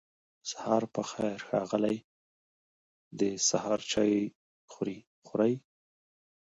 [0.51, 1.97] سهار پخير ښاغلی
[3.19, 4.13] دی سهار چای
[5.29, 5.53] خوری